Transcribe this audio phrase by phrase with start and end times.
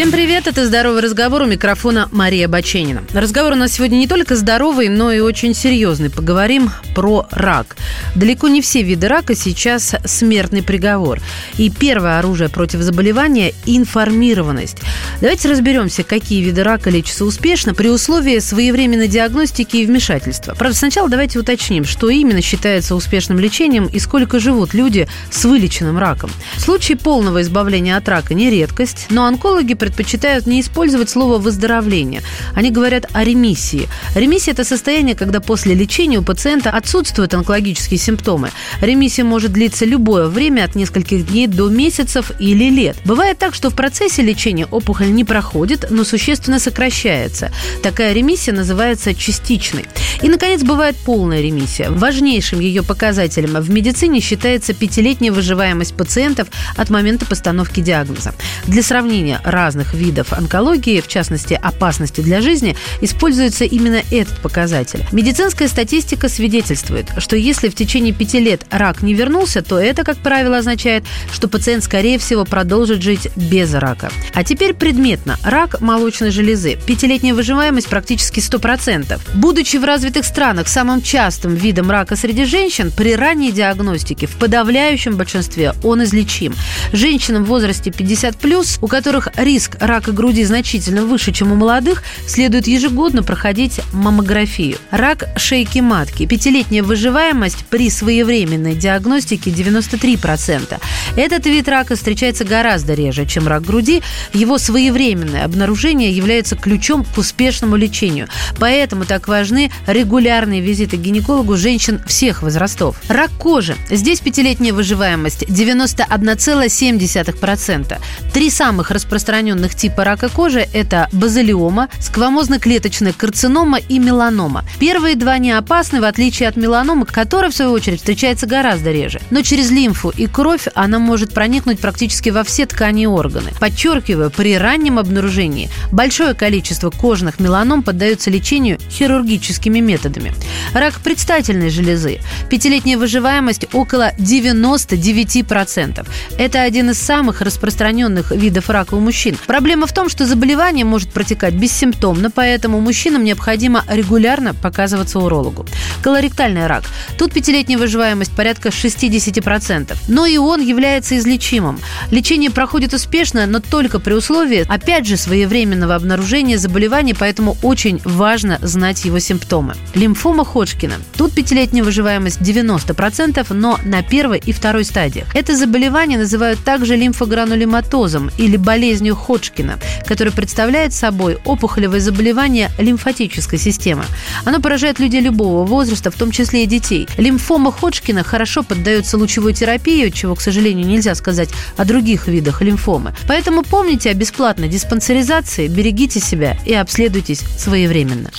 [0.00, 3.02] Всем привет, это «Здоровый разговор» у микрофона Мария Баченина.
[3.12, 6.08] Разговор у нас сегодня не только здоровый, но и очень серьезный.
[6.08, 7.76] Поговорим про рак.
[8.14, 11.20] Далеко не все виды рака сейчас смертный приговор.
[11.58, 14.78] И первое оружие против заболевания– информированность.
[15.20, 20.54] Давайте разберемся, какие виды рака лечатся успешно при условии своевременной диагностики и вмешательства.
[20.54, 25.98] Правда, сначала давайте уточним, что именно считается успешным лечением и сколько живут люди с вылеченным
[25.98, 26.30] раком.
[26.56, 32.22] Случай полного избавления от рака не редкость, но онкологи предпочитают не использовать слово «выздоровление».
[32.54, 33.88] Они говорят о ремиссии.
[34.14, 38.50] Ремиссия– это состояние, когда после лечения у пациента отсутствуют онкологические симптомы.
[38.80, 42.96] Ремиссия может длиться любое время от нескольких дней до месяцев или лет.
[43.04, 47.50] Бывает так, что в процессе лечения опухоль не проходит, но существенно сокращается.
[47.82, 49.86] Такая ремиссия называется частичной.
[50.22, 51.90] И, наконец, бывает полная ремиссия.
[51.90, 58.34] Важнейшим ее показателем в медицине считается пятилетняя выживаемость пациентов от момента постановки диагноза.
[58.66, 65.04] Для сравнения, раз разных видов онкологии, в частности опасности для жизни, используется именно этот показатель.
[65.12, 70.18] Медицинская статистика свидетельствует, что если в течение пяти лет рак не вернулся, то это, как
[70.18, 74.10] правило, означает, что пациент, скорее всего, продолжит жить без рака.
[74.34, 75.38] А теперь предметно.
[75.44, 76.76] Рак молочной железы.
[76.84, 79.20] Пятилетняя выживаемость практически 100%.
[79.34, 85.14] Будучи в развитых странах самым частым видом рака среди женщин, при ранней диагностике в подавляющем
[85.16, 86.56] большинстве он излечим.
[86.92, 92.02] Женщинам в возрасте 50+, у которых риск риск рака груди значительно выше, чем у молодых,
[92.26, 94.78] следует ежегодно проходить маммографию.
[94.90, 96.24] Рак шейки матки.
[96.24, 100.80] Пятилетняя выживаемость при своевременной диагностике 93%.
[101.14, 104.00] Этот вид рака встречается гораздо реже, чем рак груди.
[104.32, 108.28] Его своевременное обнаружение является ключом к успешному лечению.
[108.58, 112.96] Поэтому так важны регулярные визиты к гинекологу женщин всех возрастов.
[113.08, 113.76] Рак кожи.
[113.90, 117.98] Здесь пятилетняя выживаемость 91,7%.
[118.32, 124.64] Три самых распространенных распространенных типа рака кожи– это базилиома, сквамозно-клеточная карцинома и меланома.
[124.78, 129.20] Первые два не опасны, в отличие от меланомы, которая, в свою очередь, встречается гораздо реже.
[129.30, 133.50] Но через лимфу и кровь она может проникнуть практически во все ткани и органы.
[133.58, 140.32] Подчеркиваю, при раннем обнаружении большое количество кожных меланом поддаются лечению хирургическими методами.
[140.74, 142.20] Рак предстательной железы.
[142.48, 146.06] Пятилетняя выживаемость около 99%.
[146.38, 149.36] Это один из самых распространенных видов рака у мужчин.
[149.46, 155.66] Проблема в том, что заболевание может протекать бессимптомно, поэтому мужчинам необходимо регулярно показываться урологу.
[156.02, 156.84] Колоректальный рак.
[157.18, 159.96] Тут пятилетняя выживаемость порядка 60%.
[160.08, 161.80] Но и он является излечимым.
[162.10, 168.58] Лечение проходит успешно, но только при условии, опять же, своевременного обнаружения заболевания, поэтому очень важно
[168.62, 169.74] знать его симптомы.
[169.94, 170.94] Лимфома Ходжкина.
[171.16, 175.26] Тут пятилетняя выживаемость 90%, но на первой и второй стадиях.
[175.34, 184.04] Это заболевание называют также лимфогранулематозом или болезнью Ходжкина, который представляет собой опухолевое заболевание лимфатической системы.
[184.44, 187.06] Оно поражает людей любого возраста, в том числе и детей.
[187.16, 193.14] Лимфома Ходжкина хорошо поддается лучевой терапии, чего, к сожалению, нельзя сказать о других видах лимфомы.
[193.28, 198.32] Поэтому помните о бесплатной диспансеризации, берегите себя и обследуйтесь своевременно.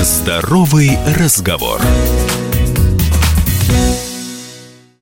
[0.00, 1.80] Здоровый разговор.